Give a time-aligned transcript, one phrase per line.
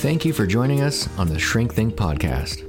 [0.00, 2.64] Thank you for joining us on the Shrink Think podcast.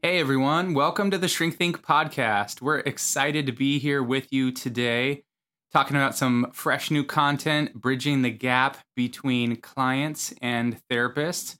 [0.00, 2.62] Hey everyone, welcome to the Shrink Think podcast.
[2.62, 5.24] We're excited to be here with you today,
[5.70, 11.58] talking about some fresh new content, bridging the gap between clients and therapists.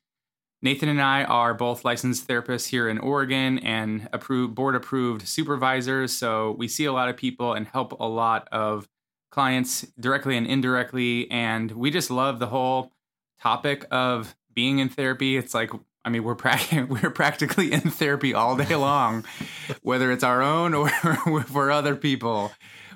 [0.62, 6.16] Nathan and I are both licensed therapists here in Oregon and approved board approved supervisors,
[6.16, 8.88] so we see a lot of people and help a lot of
[9.32, 11.28] clients directly and indirectly.
[11.30, 12.93] And we just love the whole
[13.40, 15.37] topic of being in therapy.
[15.37, 15.70] It's like,
[16.04, 19.24] I mean, we're, pra- we're practically in therapy all day long,
[19.82, 20.88] whether it's our own or
[21.46, 22.52] for other people.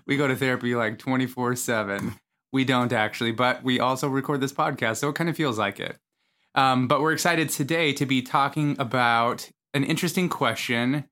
[0.06, 2.14] We go to therapy like 24 7.
[2.52, 4.98] We don't actually, but we also record this podcast.
[4.98, 5.98] So it kind of feels like it.
[6.55, 11.05] Um, but we're excited today to be talking about an interesting question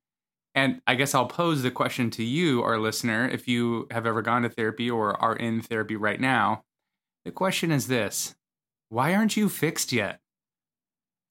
[0.55, 4.22] and I guess I'll pose the question to you, our listener, if you have ever
[4.22, 6.62] gone to therapy or are in therapy right now.
[7.24, 8.34] The question is this
[8.88, 10.20] Why aren't you fixed yet?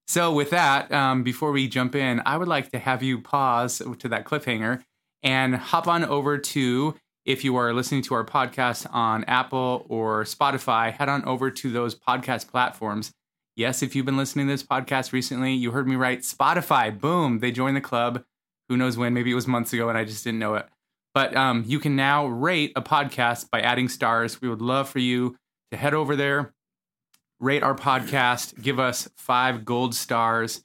[0.07, 3.81] So, with that, um, before we jump in, I would like to have you pause
[3.99, 4.83] to that cliffhanger
[5.23, 10.25] and hop on over to, if you are listening to our podcast on Apple or
[10.25, 13.11] Spotify, head on over to those podcast platforms.
[13.55, 16.19] Yes, if you've been listening to this podcast recently, you heard me right.
[16.19, 18.25] Spotify, boom, they joined the club
[18.69, 19.13] who knows when?
[19.13, 20.67] Maybe it was months ago and I just didn't know it.
[21.13, 24.41] But um, you can now rate a podcast by adding stars.
[24.41, 25.35] We would love for you
[25.71, 26.53] to head over there,
[27.39, 30.63] rate our podcast, give us five gold stars,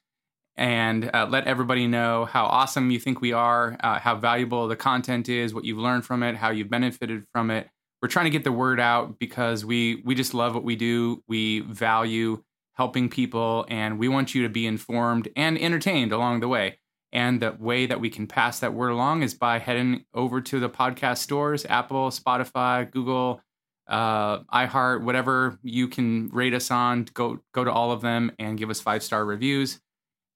[0.57, 4.77] and uh, let everybody know how awesome you think we are, uh, how valuable the
[4.77, 7.69] content is, what you've learned from it, how you've benefited from it.
[8.03, 11.23] We're trying to get the word out because we we just love what we do.
[11.29, 12.43] We value
[12.75, 16.79] helping people, and we want you to be informed and entertained along the way.
[17.13, 20.61] And the way that we can pass that word along is by heading over to
[20.61, 23.41] the podcast stores Apple, Spotify, Google,
[23.89, 27.07] uh, iHeart, whatever you can rate us on.
[27.15, 29.81] Go, go to all of them and give us five star reviews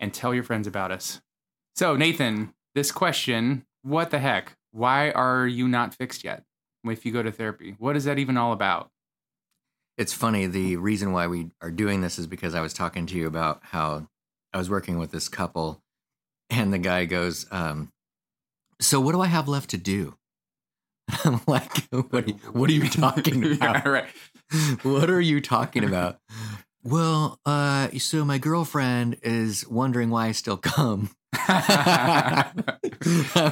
[0.00, 1.20] and tell your friends about us.
[1.76, 4.56] So, Nathan, this question what the heck?
[4.70, 6.44] Why are you not fixed yet
[6.84, 7.74] if you go to therapy?
[7.78, 8.90] What is that even all about?
[9.98, 10.46] It's funny.
[10.46, 13.60] The reason why we are doing this is because I was talking to you about
[13.62, 14.08] how
[14.52, 15.82] I was working with this couple
[16.52, 17.88] and the guy goes, um,
[18.80, 20.14] "So what do I have left to do?"
[21.24, 22.24] I'm like, "What?
[22.24, 23.84] Are you, what are you talking about?
[23.84, 24.08] yeah, right.
[24.82, 26.18] what are you talking about?"
[26.84, 31.10] well, uh, so my girlfriend is wondering why I still come.
[31.48, 32.52] I'm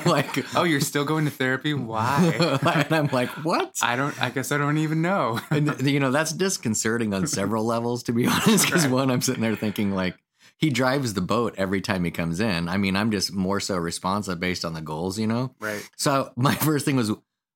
[0.05, 1.73] like, oh, you're still going to therapy?
[1.73, 2.59] Why?
[2.63, 3.73] and I'm like, what?
[3.81, 4.21] I don't.
[4.23, 5.41] I guess I don't even know.
[5.51, 8.67] and you know, that's disconcerting on several levels, to be honest.
[8.67, 8.93] Because right.
[8.93, 10.17] one, I'm sitting there thinking like,
[10.61, 12.69] he drives the boat every time he comes in.
[12.69, 15.55] I mean, I'm just more so responsive based on the goals, you know?
[15.59, 15.89] Right.
[15.97, 17.11] So my first thing was,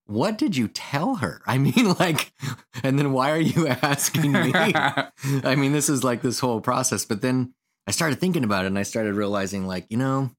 [0.06, 1.42] what did you tell her?
[1.46, 2.32] I mean, like,
[2.82, 4.52] and then why are you asking me?
[4.54, 7.04] I mean, this is like this whole process.
[7.04, 7.52] But then
[7.86, 10.30] I started thinking about it and I started realizing, like, you know,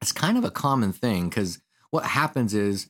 [0.00, 1.60] it's kind of a common thing because
[1.90, 2.88] what happens is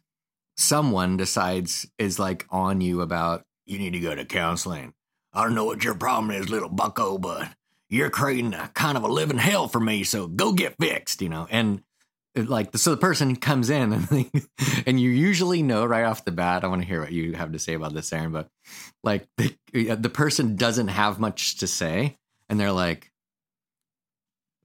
[0.57, 4.95] someone decides is like on you about, you need to go to counseling.
[5.33, 7.49] I don't know what your problem is, little bucko, but
[7.91, 10.05] you're creating a kind of a living hell for me.
[10.05, 11.47] So go get fixed, you know?
[11.51, 11.83] And
[12.39, 14.31] uh, like, so the person comes in and,
[14.87, 17.53] and you usually know right off the bat, I want to hear what you have
[17.53, 18.49] to say about this, Aaron, but
[19.03, 22.17] like the, the person doesn't have much to say.
[22.49, 23.11] And they're like,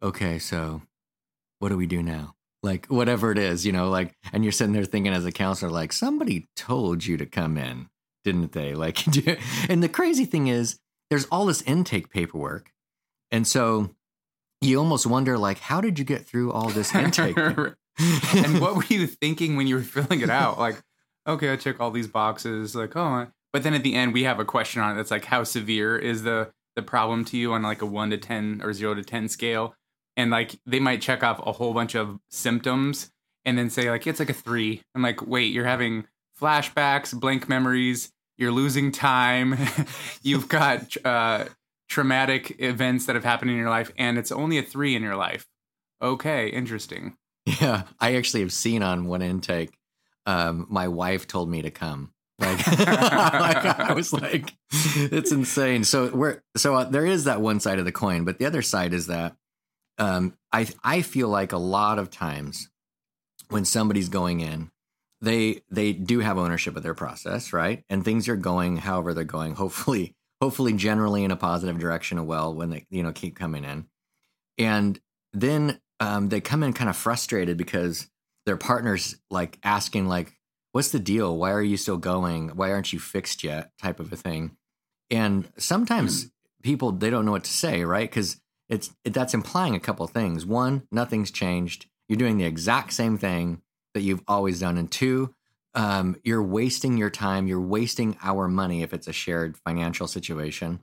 [0.01, 0.83] okay, so
[1.59, 2.35] what do we do now?
[2.61, 5.71] Like, whatever it is, you know, like, and you're sitting there thinking as a counselor,
[5.71, 7.89] like, somebody told you to come in,
[8.23, 8.73] didn't they?
[8.73, 9.05] Like,
[9.69, 10.79] and the crazy thing is,
[11.11, 12.71] there's all this intake paperwork
[13.31, 13.89] and so
[14.61, 17.37] you almost wonder, like, how did you get through all this intake?
[17.37, 20.59] and what were you thinking when you were filling it out?
[20.59, 20.81] Like,
[21.27, 22.75] okay, I check all these boxes.
[22.75, 25.25] Like, oh, but then at the end we have a question on it that's like,
[25.25, 28.73] how severe is the the problem to you on like a one to ten or
[28.73, 29.75] zero to ten scale?
[30.17, 33.11] And like they might check off a whole bunch of symptoms
[33.45, 34.81] and then say like it's like a three.
[34.93, 36.05] I'm like, wait, you're having
[36.39, 39.57] flashbacks, blank memories, you're losing time,
[40.21, 41.45] you've got uh,
[41.95, 45.15] traumatic events that have happened in your life and it's only a three in your
[45.15, 45.47] life.
[46.01, 47.15] Okay, interesting.
[47.45, 49.77] Yeah, I actually have seen on one intake.
[50.25, 52.11] Um, my wife told me to come.
[52.37, 55.85] Like, like I was like, it's insane.
[55.85, 58.61] So we're so uh, there is that one side of the coin, but the other
[58.61, 59.37] side is that
[59.97, 62.67] um, I I feel like a lot of times
[63.47, 64.69] when somebody's going in,
[65.21, 67.85] they they do have ownership of their process, right?
[67.89, 69.55] And things are going however they're going.
[69.55, 72.25] Hopefully, hopefully, generally in a positive direction.
[72.25, 73.85] Well, when they you know keep coming in,
[74.57, 74.99] and
[75.33, 78.09] then um, they come in kind of frustrated because
[78.45, 80.33] their partner's like asking like
[80.71, 81.37] what's the deal?
[81.37, 82.49] Why are you still going?
[82.49, 83.71] Why aren't you fixed yet?
[83.81, 84.57] type of a thing.
[85.09, 86.29] And sometimes
[86.63, 88.09] people they don't know what to say right?
[88.09, 90.45] Because it's it, that's implying a couple things.
[90.45, 91.85] One nothing's changed.
[92.09, 93.61] You're doing the exact same thing
[93.93, 94.77] that you've always done.
[94.77, 95.33] And two
[95.75, 100.81] um, you're wasting your time you're wasting our money if it's a shared financial situation.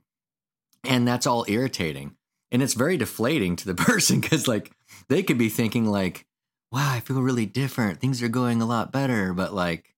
[0.85, 2.15] And that's all irritating.
[2.51, 4.71] And it's very deflating to the person because like
[5.09, 6.25] they could be thinking like
[6.71, 7.99] wow i feel really different.
[7.99, 9.33] Things are going a lot better.
[9.33, 9.93] But like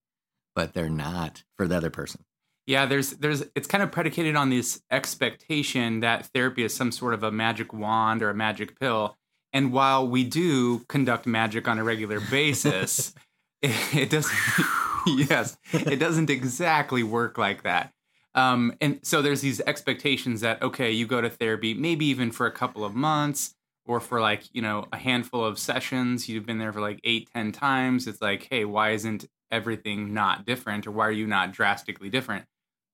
[0.55, 2.23] but they're not for the other person.
[2.65, 7.13] Yeah there's there's it's kind of predicated on this expectation that therapy is some sort
[7.13, 9.17] of a magic wand or a magic pill.
[9.51, 13.13] And while we do conduct magic on a regular basis
[13.61, 14.31] it, it doesn't
[15.17, 15.57] yes.
[15.71, 17.93] It doesn't exactly work like that.
[18.33, 22.45] Um, and so there's these expectations that okay you go to therapy maybe even for
[22.45, 23.55] a couple of months
[23.85, 26.27] or for like you know a handful of sessions.
[26.27, 28.07] You've been there for like eight ten times.
[28.07, 32.45] It's like hey why isn't everything not different or why are you not drastically different?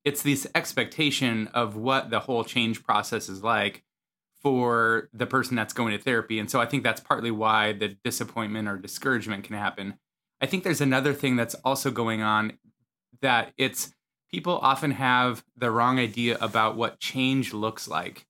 [0.05, 3.83] It's this expectation of what the whole change process is like
[4.41, 6.37] for the person that's going to therapy.
[6.37, 9.95] And so i think that's partly why the disappointment or discouragement can happen
[10.41, 12.53] i think there's another thing that's also going on
[13.21, 13.93] that it's
[14.31, 18.25] people often have the wrong idea about what change looks like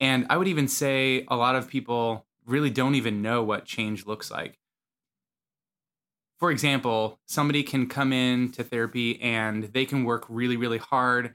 [0.00, 4.06] and I would even say a lot of people really don't even know what change
[4.06, 4.58] looks like.
[6.38, 11.34] For example, somebody can come in to therapy and they can work really, really hard.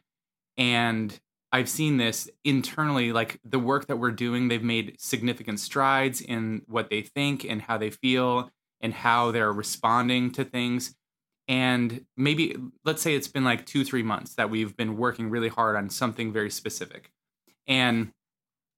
[0.58, 1.20] And
[1.52, 6.64] I've seen this internally, like the work that we're doing, they've made significant strides in
[6.68, 8.50] what they think and how they feel
[8.84, 10.94] and how they're responding to things.
[11.48, 15.50] And maybe, let's say it's been like two, three months that we've been working really
[15.50, 17.12] hard on something very specific.
[17.68, 18.12] And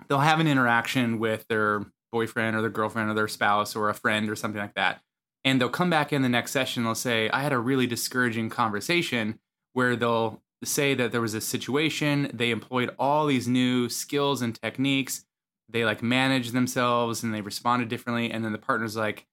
[0.08, 3.94] they'll have an interaction with their boyfriend or their girlfriend or their spouse or a
[3.94, 5.02] friend or something like that.
[5.44, 6.84] And they'll come back in the next session.
[6.84, 9.40] They'll say, I had a really discouraging conversation
[9.74, 12.32] where they'll say that there was a situation.
[12.34, 15.26] They employed all these new skills and techniques.
[15.70, 18.32] They like managed themselves and they responded differently.
[18.32, 19.28] And then the partner's like,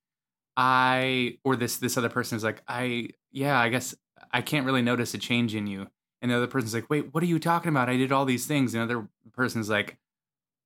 [0.55, 3.95] I, or this, this other person is like, I, yeah, I guess
[4.31, 5.87] I can't really notice a change in you.
[6.21, 7.89] And the other person's like, wait, what are you talking about?
[7.89, 8.73] I did all these things.
[8.73, 9.97] And the other person's like,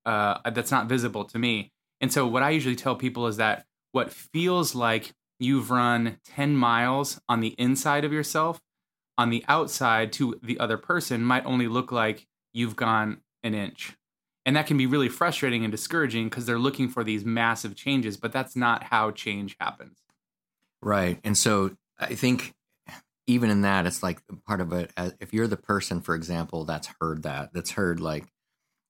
[0.05, 1.71] uh, that's not visible to me.
[1.99, 6.55] And so, what I usually tell people is that what feels like you've run 10
[6.55, 8.61] miles on the inside of yourself,
[9.17, 13.97] on the outside to the other person, might only look like you've gone an inch.
[14.47, 18.17] And that can be really frustrating and discouraging because they're looking for these massive changes,
[18.17, 19.99] but that's not how change happens.
[20.81, 21.19] Right.
[21.23, 22.55] And so, I think
[23.27, 24.91] even in that, it's like part of it.
[25.19, 28.25] If you're the person, for example, that's heard that, that's heard like,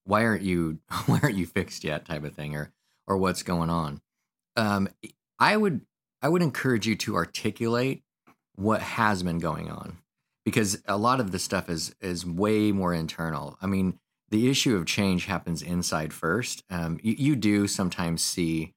[0.07, 2.71] why aren't you why aren't you fixed yet type of thing or
[3.07, 4.01] or what's going on
[4.55, 4.87] um,
[5.39, 5.81] i would
[6.21, 8.03] i would encourage you to articulate
[8.55, 9.97] what has been going on
[10.45, 14.75] because a lot of the stuff is is way more internal i mean the issue
[14.75, 18.73] of change happens inside first um, you, you, do sometimes see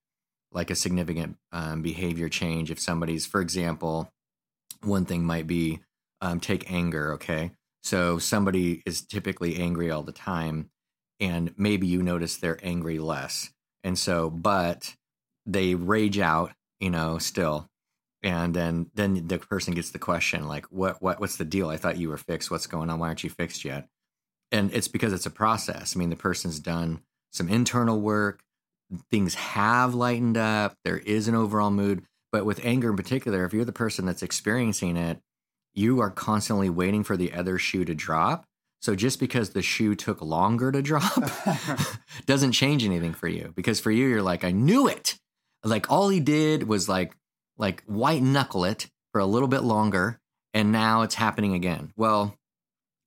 [0.52, 4.10] like a significant um, behavior change if somebody's for example
[4.82, 5.80] one thing might be
[6.20, 7.50] um, take anger okay
[7.82, 10.70] so somebody is typically angry all the time
[11.20, 13.50] and maybe you notice they're angry less.
[13.84, 14.94] And so, but
[15.46, 17.66] they rage out, you know, still.
[18.22, 21.70] And then then the person gets the question like, what what what's the deal?
[21.70, 22.50] I thought you were fixed.
[22.50, 22.98] What's going on?
[22.98, 23.86] Why aren't you fixed yet?
[24.52, 25.94] And it's because it's a process.
[25.94, 27.00] I mean, the person's done
[27.32, 28.40] some internal work.
[29.10, 30.74] Things have lightened up.
[30.84, 32.04] There is an overall mood.
[32.32, 35.20] But with anger in particular, if you're the person that's experiencing it,
[35.74, 38.44] you are constantly waiting for the other shoe to drop
[38.80, 41.12] so just because the shoe took longer to drop
[42.26, 45.16] doesn't change anything for you because for you you're like I knew it.
[45.62, 47.14] Like all he did was like
[47.58, 50.18] like white knuckle it for a little bit longer
[50.54, 51.92] and now it's happening again.
[51.96, 52.34] Well,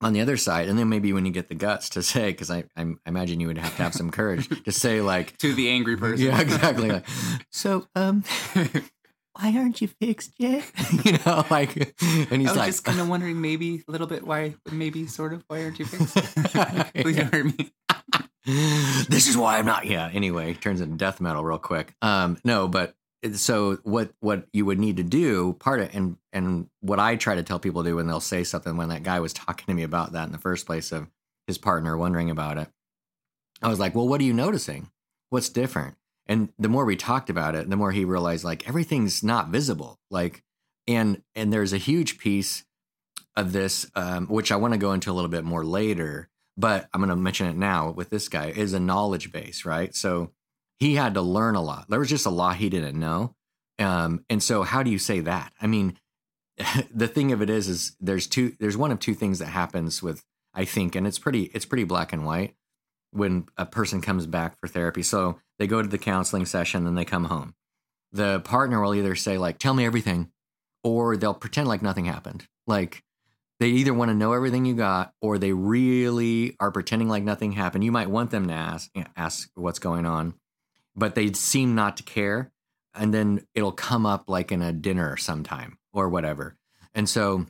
[0.04, 2.52] on the other side, and then maybe when you get the guts to say, because
[2.52, 5.70] I, I, imagine you would have to have some courage to say, like to the
[5.70, 6.92] angry person, yeah, exactly.
[6.92, 7.06] Like,
[7.52, 8.24] so, um,
[9.34, 10.70] why aren't you fixed yet?
[11.04, 14.08] you know, like, and he's I was like, just kind of wondering, maybe a little
[14.08, 16.16] bit, why, maybe sort of, why aren't you fixed?
[16.96, 17.72] Please don't hurt me.
[19.10, 19.86] this is why I'm not.
[19.86, 20.10] Yeah.
[20.14, 21.96] Anyway, turns into death metal real quick.
[22.02, 22.94] Um, no, but
[23.34, 27.36] so what what you would need to do part of and and what I try
[27.36, 29.74] to tell people to do when they'll say something when that guy was talking to
[29.74, 31.10] me about that in the first place of
[31.48, 32.68] his partner wondering about it.
[33.62, 34.90] I was like, "Well, what are you noticing?
[35.30, 39.24] What's different?" And the more we talked about it, the more he realized like everything's
[39.24, 40.00] not visible.
[40.10, 40.44] Like
[40.88, 42.64] and and there's a huge piece
[43.36, 46.88] of this um, which I want to go into a little bit more later, but
[46.94, 49.96] I'm going to mention it now with this guy is a knowledge base, right?
[49.96, 50.32] So
[50.80, 51.90] he had to learn a lot.
[51.90, 53.36] There was just a lot he didn't know.
[53.80, 55.54] Um, and so how do you say that?
[55.62, 55.98] I mean,
[56.94, 60.04] the thing of it is, is there's two, there's one of two things that happens
[60.04, 62.56] with, I think, and it's pretty, it's pretty black and white
[63.12, 65.04] when a person comes back for therapy.
[65.04, 67.56] So they go to the counseling session and they come home.
[68.12, 70.32] The partner will either say like, tell me everything,
[70.84, 72.48] or they'll pretend like nothing happened.
[72.68, 73.04] Like
[73.60, 77.54] they either want to know everything you got or they really are pretending like nothing
[77.54, 77.84] happened.
[77.84, 80.36] You might want them to ask, ask what's going on
[80.96, 82.52] but they seem not to care.
[82.96, 86.56] And then it'll come up like in a dinner sometime or whatever.
[86.94, 87.48] And so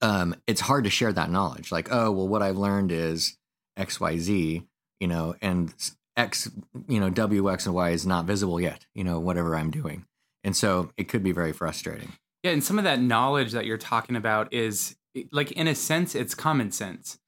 [0.00, 1.72] um, it's hard to share that knowledge.
[1.72, 3.36] Like, oh, well, what I've learned is
[3.76, 4.62] X, Y, Z,
[5.00, 5.74] you know, and
[6.16, 6.48] X,
[6.86, 10.06] you know, W, X, and Y is not visible yet, you know, whatever I'm doing.
[10.44, 12.12] And so it could be very frustrating.
[12.42, 12.50] Yeah.
[12.52, 14.96] And some of that knowledge that you're talking about is
[15.30, 17.18] like, in a sense, it's common sense.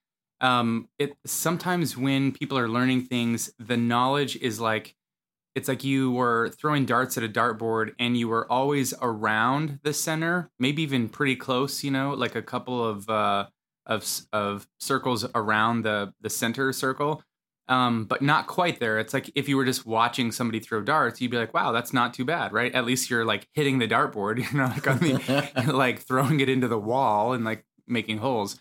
[0.41, 4.95] Um, it sometimes when people are learning things, the knowledge is like,
[5.55, 9.93] it's like you were throwing darts at a dartboard and you were always around the
[9.93, 13.47] center, maybe even pretty close, you know, like a couple of uh,
[13.87, 17.23] of of circles around the the center circle,
[17.69, 18.99] um, but not quite there.
[18.99, 21.93] It's like if you were just watching somebody throw darts, you'd be like, "Wow, that's
[21.93, 24.99] not too bad, right?" At least you're like hitting the dartboard, you know, like on
[24.99, 28.61] the, like throwing it into the wall and like making holes.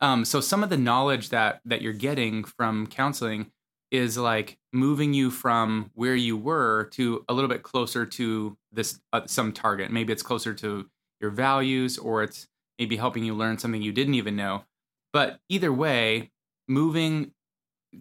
[0.00, 3.52] Um, so some of the knowledge that that you're getting from counseling
[3.92, 8.98] is like moving you from where you were to a little bit closer to this
[9.12, 9.92] uh, some target.
[9.92, 10.86] Maybe it's closer to
[11.20, 14.64] your values or it's maybe helping you learn something you didn't even know.
[15.12, 16.32] But either way
[16.66, 17.32] moving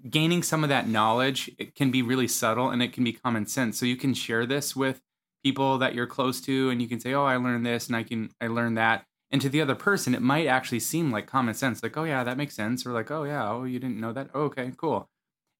[0.09, 3.45] gaining some of that knowledge it can be really subtle and it can be common
[3.45, 3.77] sense.
[3.77, 5.01] So you can share this with
[5.43, 8.03] people that you're close to and you can say oh i learned this and i
[8.03, 9.03] can i learned that.
[9.29, 12.23] And to the other person it might actually seem like common sense like oh yeah
[12.23, 12.85] that makes sense.
[12.85, 14.29] Or like oh yeah oh you didn't know that.
[14.33, 15.09] Oh, okay cool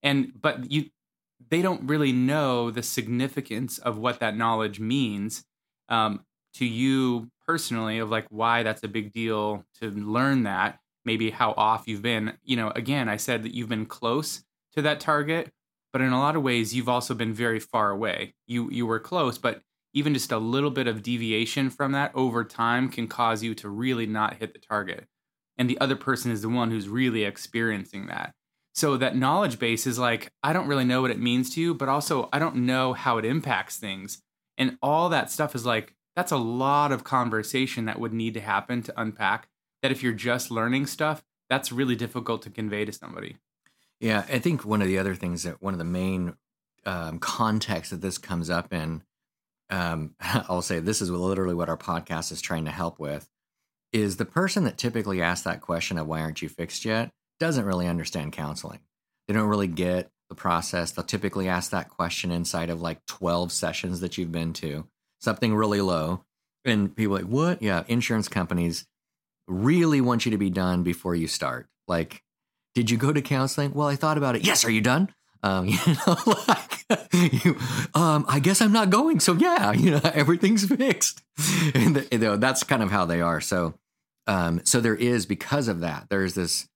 [0.04, 0.86] and but you
[1.50, 5.44] they don't really know the significance of what that knowledge means
[5.90, 11.32] um, to you personally of like why that's a big deal to learn that maybe
[11.32, 12.34] how off you've been.
[12.44, 14.44] You know again i said that you've been close
[14.76, 15.52] to that target
[15.92, 18.34] but in a lot of ways you've also been very far away.
[18.48, 19.62] You you were close but
[19.94, 23.68] even just a little bit of deviation from that over time can cause you to
[23.68, 25.06] really not hit the target.
[25.58, 28.34] And the other person is the one who's really experiencing that
[28.74, 31.74] so that knowledge base is like, I don't really know what it means to you,
[31.74, 34.22] but also I don't know how it impacts things.
[34.58, 38.42] And all that stuff is like, that's a lot of conversation that would need to
[38.42, 39.48] happen to unpack.
[39.82, 43.38] That if you're just learning stuff, that's really difficult to convey to somebody.
[44.00, 46.36] Yeah, I think one of the other things that one of the main
[46.86, 49.04] um, contexts that this comes up in,
[49.70, 53.28] um, I'll say this is literally what our podcast is trying to help with,
[53.92, 57.66] is the person that typically asks that question of why aren't you fixed yet doesn't
[57.66, 58.80] really understand counseling.
[59.28, 60.92] They don't really get the process.
[60.92, 64.88] They'll typically ask that question inside of like 12 sessions that you've been to,
[65.20, 66.24] something really low.
[66.66, 67.64] And people like, what?
[67.64, 68.86] Yeah, insurance companies
[69.48, 71.68] really want you to be done before you start.
[71.88, 72.22] Like,
[72.76, 73.74] did you go to counseling?
[73.74, 74.46] Well, I thought about it.
[74.46, 75.10] Yes, are you done?
[75.42, 76.18] Um, you know,
[76.48, 77.58] like, you,
[77.96, 79.20] um, I guess I'm not going.
[79.20, 81.24] So yeah, you know, everything's fixed.
[81.74, 83.42] And the, you know, that's kind of how they are.
[83.42, 83.74] So,
[84.28, 86.06] um, so there is because of that.
[86.10, 86.68] There's this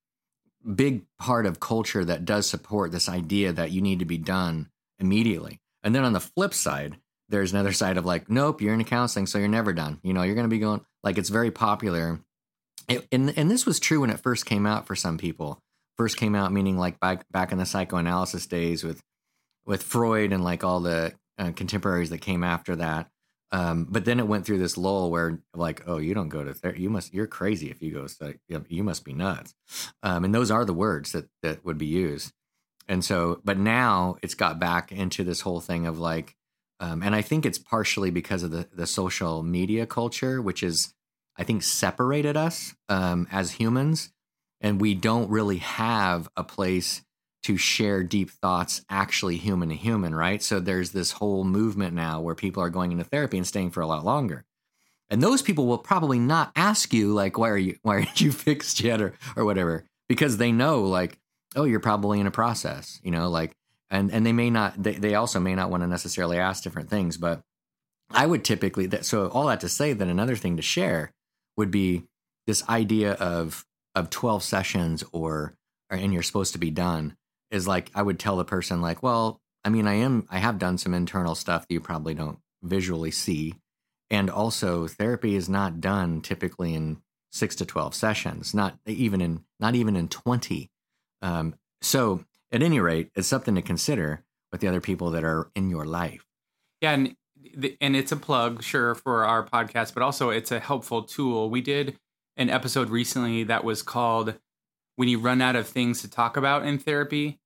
[0.74, 4.70] big part of culture that does support this idea that you need to be done
[5.00, 5.60] immediately.
[5.84, 6.98] And then on the flip side,
[7.30, 10.00] there's another side of like, nope, you're in counseling, so you're never done.
[10.04, 12.20] You know, you're going to be going like it's very popular.
[12.88, 15.60] It, and and this was true when it first came out for some people.
[15.98, 19.02] First came out meaning like back back in the psychoanalysis days with
[19.66, 23.10] with Freud and like all the uh, contemporaries that came after that.
[23.52, 26.54] Um, but then it went through this lull where like, oh, you don't go to
[26.54, 26.82] therapy.
[26.82, 28.34] You must, you're crazy if you go.
[28.68, 29.54] You must be nuts.
[30.04, 32.34] Um, and those are the words that that would be used.
[32.88, 36.36] And so, but now it's got back into this whole thing of like,
[36.80, 40.94] um, and I think it's partially because of the the social media culture, which is,
[41.38, 44.12] I think, separated us um, as humans,
[44.60, 47.04] and we don't really have a place
[47.46, 50.42] to share deep thoughts actually human to human, right?
[50.42, 53.82] So there's this whole movement now where people are going into therapy and staying for
[53.82, 54.46] a lot longer.
[55.12, 58.32] And those people will probably not ask you like why are you why aren't you
[58.48, 61.20] fixed yet or or whatever because they know like
[61.56, 63.56] oh you're probably in a process, you know, like
[63.92, 66.90] and and they may not they, they also may not want to necessarily ask different
[66.90, 67.44] things, but
[68.10, 71.12] I would typically that so all that to say that another thing to share
[71.58, 72.06] would be
[72.48, 75.54] this idea of of 12 sessions or,
[75.92, 77.16] or and you're supposed to be done
[77.56, 80.60] is like I would tell the person like, well, I mean, I am I have
[80.60, 83.56] done some internal stuff that you probably don't visually see.
[84.12, 89.44] And also therapy is not done typically in 6 to 12 sessions, not even in
[89.60, 90.70] not even in 20.
[91.22, 95.50] Um, so at any rate, it's something to consider with the other people that are
[95.56, 96.26] in your life.
[96.82, 97.16] Yeah, and
[97.82, 101.50] and it's a plug, sure, for our podcast, but also it's a helpful tool.
[101.50, 101.98] We did
[102.38, 104.36] an episode recently that was called
[104.96, 107.40] "When You Run Out of Things to Talk About in Therapy."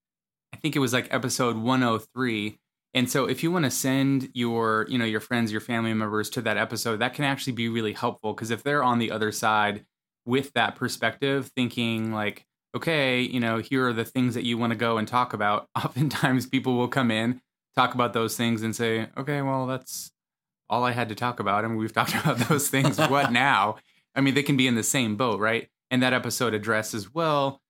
[0.53, 2.57] I think it was like episode 103.
[2.93, 6.29] And so if you want to send your, you know, your friends, your family members
[6.31, 9.31] to that episode, that can actually be really helpful because if they're on the other
[9.31, 9.85] side
[10.25, 14.71] with that perspective, thinking like, okay, you know, here are the things that you want
[14.71, 15.67] to go and talk about.
[15.75, 17.41] Oftentimes people will come in,
[17.75, 20.11] talk about those things and say, okay, well, that's
[20.69, 21.65] all I had to talk about.
[21.65, 22.97] I mean, we've talked about those things.
[22.97, 23.77] what now?
[24.15, 25.69] I mean, they can be in the same boat, right?
[25.91, 27.61] And that episode addresses, well,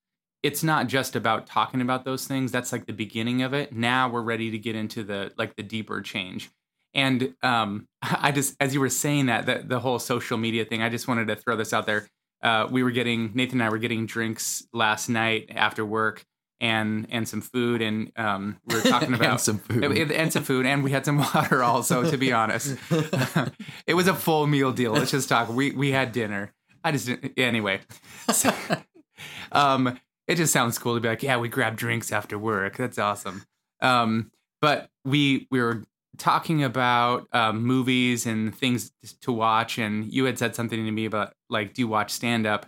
[0.41, 2.51] it's not just about talking about those things.
[2.51, 3.73] That's like the beginning of it.
[3.73, 6.49] Now we're ready to get into the like the deeper change.
[6.93, 10.81] And um, I just, as you were saying that, the, the whole social media thing,
[10.81, 12.07] I just wanted to throw this out there
[12.41, 16.23] uh, we were getting Nathan and I were getting drinks last night after work
[16.61, 20.33] and and some food and um, we were talking about and some food and, and
[20.33, 22.77] some food and we had some water also to be honest
[23.87, 26.53] it was a full meal deal let's just talk we we had dinner
[26.83, 27.79] I just anyway
[28.33, 28.53] so,
[29.51, 32.97] um it just sounds cool to be like yeah we grab drinks after work that's
[32.97, 33.43] awesome
[33.81, 34.31] um
[34.61, 35.83] but we we were
[36.19, 41.05] talking about um, movies and things to watch, and you had said something to me
[41.05, 42.67] about like, do you watch stand up?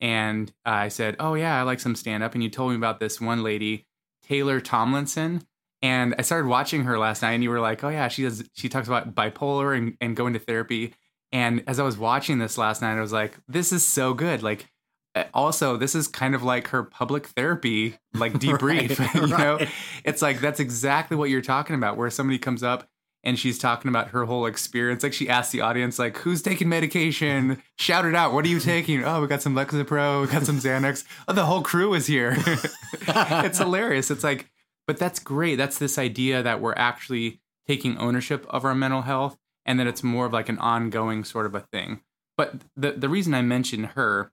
[0.00, 2.34] And I said, oh yeah, I like some stand up.
[2.34, 3.86] And you told me about this one lady,
[4.26, 5.42] Taylor Tomlinson.
[5.80, 8.48] And I started watching her last night, and you were like, oh yeah, she does.
[8.54, 10.94] She talks about bipolar and, and going to therapy.
[11.32, 14.42] And as I was watching this last night, I was like, this is so good.
[14.42, 14.68] Like,
[15.14, 19.58] Uh, also this is kind of like her public therapy like debrief right, you know
[20.04, 22.88] it's like that's exactly what you're talking about where somebody comes up
[23.24, 25.02] and she's talking about her whole experience.
[25.02, 27.62] Like she asked the audience, like, "Who's taking medication?
[27.78, 28.32] Shout it out!
[28.32, 29.04] What are you taking?
[29.04, 31.04] Oh, we got some Lexapro, we got some Xanax.
[31.28, 32.34] Oh, the whole crew is here.
[32.36, 34.10] it's hilarious.
[34.10, 34.50] It's like,
[34.86, 35.56] but that's great.
[35.56, 40.02] That's this idea that we're actually taking ownership of our mental health, and that it's
[40.02, 42.00] more of like an ongoing sort of a thing.
[42.36, 44.32] But the the reason I mention her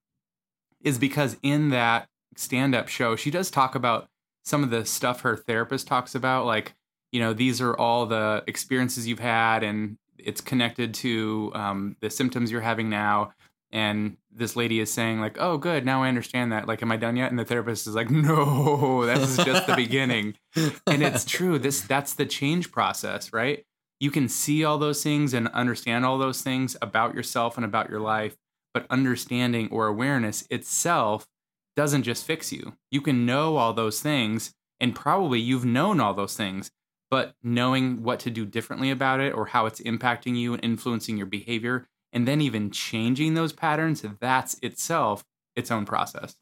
[0.83, 4.07] is because in that stand up show, she does talk about
[4.43, 6.73] some of the stuff her therapist talks about, like
[7.11, 12.09] you know these are all the experiences you've had and it's connected to um, the
[12.09, 13.33] symptoms you're having now.
[13.71, 16.67] And this lady is saying like oh good now i understand that.
[16.67, 17.29] Like am i done yet?
[17.29, 20.35] And the therapist is like no this is just the beginning.
[20.55, 21.59] And it's true.
[21.59, 23.65] This that's the change process right?
[23.99, 27.89] You can see all those things and understand all those things about yourself and about
[27.89, 28.37] your life
[28.73, 31.27] but understanding or awareness itself
[31.75, 32.73] doesn't just fix you.
[32.91, 36.71] You can know all those things and probably you've known all those things
[37.11, 41.17] but knowing what to do differently about it or how it's impacting you and influencing
[41.17, 45.23] your behavior and then even changing those patterns that's itself
[45.55, 46.35] its own process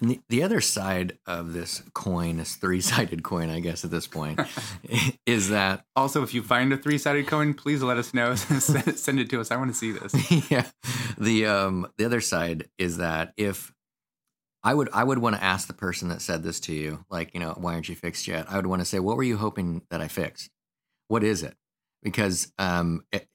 [0.00, 4.06] and the, the other side of this coin this three-sided coin i guess at this
[4.06, 4.40] point
[5.26, 9.30] is that also if you find a three-sided coin please let us know send it
[9.30, 10.66] to us i want to see this yeah
[11.18, 13.72] the um the other side is that if
[14.62, 17.32] I would I would want to ask the person that said this to you, like,
[17.32, 18.46] you know, why aren't you fixed yet?
[18.48, 20.50] I would want to say, what were you hoping that I fixed?
[21.08, 21.56] What is it?
[22.02, 23.26] Because um, it,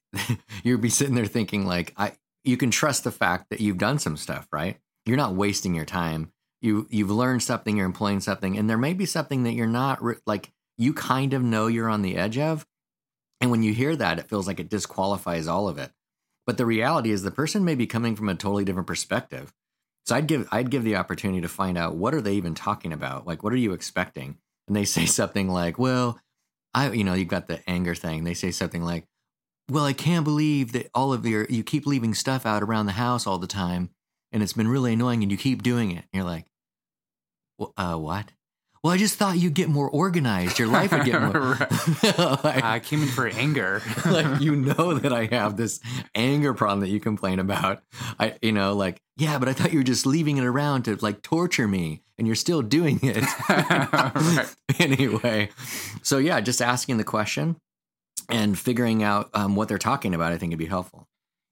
[0.63, 3.97] you'd be sitting there thinking, like, I you can trust the fact that you've done
[3.97, 4.77] some stuff, right?
[5.05, 6.31] You're not wasting your time.
[6.65, 10.03] You you've learned something, you're employing something, and there may be something that you're not
[10.03, 12.65] re- like you kind of know you're on the edge of,
[13.39, 15.91] and when you hear that, it feels like it disqualifies all of it.
[16.45, 19.53] But the reality is, the person may be coming from a totally different perspective
[20.05, 22.93] so I'd give I'd give the opportunity to find out what are they even talking
[22.93, 23.25] about?
[23.25, 24.37] Like what are you expecting?
[24.67, 26.19] And they say something like, "Well,
[26.73, 28.23] I you know, you've got the anger thing.
[28.23, 29.05] They say something like,
[29.69, 32.93] "Well, I can't believe that all of your you keep leaving stuff out around the
[32.93, 33.89] house all the time
[34.31, 36.45] and it's been really annoying and you keep doing it." And you're like,
[37.77, 38.31] uh, what?
[38.85, 40.59] well, I just thought you'd get more organized.
[40.59, 41.57] Your life would get more.
[42.43, 43.81] like, I came in for anger.
[44.05, 45.79] like you know that I have this
[46.13, 47.81] anger problem that you complain about.
[48.19, 50.97] I, you know, like yeah, but I thought you were just leaving it around to
[50.97, 53.25] like torture me, and you're still doing it.
[54.79, 55.49] anyway,
[56.03, 57.55] so yeah, just asking the question
[58.29, 61.07] and figuring out um, what they're talking about, I think would be helpful.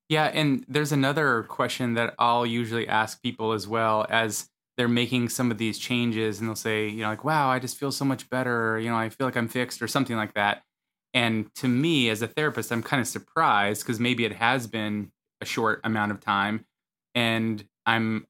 [0.07, 5.29] Yeah, and there's another question that I'll usually ask people as well as they're making
[5.29, 8.05] some of these changes and they'll say, you know, like, wow, I just feel so
[8.05, 8.73] much better.
[8.73, 10.63] Or, you know, I feel like I'm fixed or something like that.
[11.13, 15.11] And to me, as a therapist, I'm kind of surprised because maybe it has been
[15.41, 16.65] a short amount of time,
[17.13, 18.25] and I'm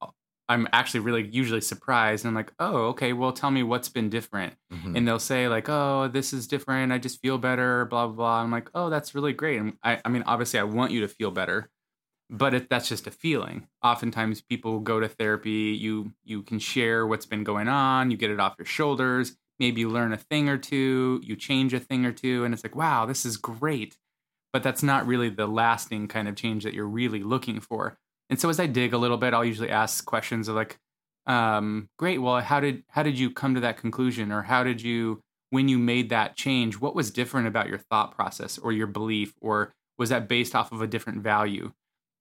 [0.49, 2.25] I'm actually really usually surprised.
[2.25, 4.55] And I'm like, oh, okay, well, tell me what's been different.
[4.73, 4.97] Mhm.
[4.97, 6.91] And they'll say like, oh, this is different.
[6.91, 7.85] I just feel better.
[7.85, 8.41] Blah blah blah.
[8.43, 9.59] I'm like, oh, that's really great.
[9.59, 11.69] And I, I mean, obviously, I want you to feel better,
[12.29, 13.67] but it, that's just a feeling.
[13.83, 15.77] Oftentimes, people go to therapy.
[15.79, 18.11] You you can share what's been going on.
[18.11, 19.35] You get it off your shoulders.
[19.59, 21.21] Maybe you learn a thing or two.
[21.23, 23.97] You change a thing or two, and it's like, wow, this is great.
[24.51, 27.97] But that's not really the lasting kind of change that you're really looking for.
[28.29, 30.79] And so as I dig a little bit, I'll usually ask questions of like,
[31.25, 34.31] um, great, well, how did how did you come to that conclusion?
[34.31, 35.21] Or how did you
[35.53, 39.35] when you made that change, what was different about your thought process or your belief?
[39.39, 41.71] Or was that based off of a different value?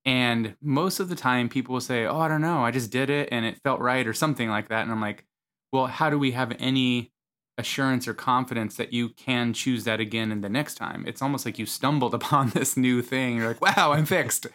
[0.04, 3.10] And most of the time people will say, Oh, I don't know, I just did
[3.10, 4.82] it and it felt right or something like that.
[4.82, 5.24] And I'm like,
[5.72, 7.12] Well, how do we have any
[7.58, 11.04] assurance or confidence that you can choose that again in the next time?
[11.06, 13.36] It's almost like you stumbled upon this new thing.
[13.36, 14.46] You're like, wow, I'm fixed.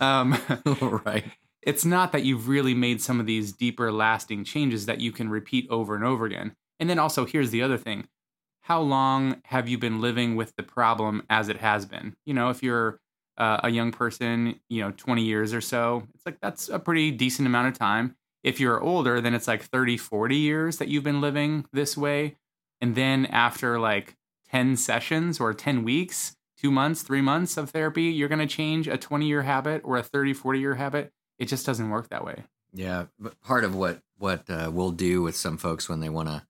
[0.00, 0.38] Um,
[1.04, 1.24] right.
[1.62, 5.28] it's not that you've really made some of these deeper lasting changes that you can
[5.28, 6.54] repeat over and over again.
[6.80, 8.08] And then also, here's the other thing
[8.62, 12.16] how long have you been living with the problem as it has been?
[12.24, 12.98] You know, if you're
[13.36, 17.10] uh, a young person, you know, 20 years or so, it's like that's a pretty
[17.10, 18.16] decent amount of time.
[18.42, 22.36] If you're older, then it's like 30, 40 years that you've been living this way.
[22.80, 24.16] And then after like
[24.50, 28.86] 10 sessions or 10 weeks, two months, three months of therapy, you're going to change
[28.86, 31.12] a 20 year habit or a 30, 40 year habit.
[31.38, 32.44] It just doesn't work that way.
[32.72, 36.28] Yeah, but part of what what uh, we'll do with some folks when they want
[36.28, 36.42] to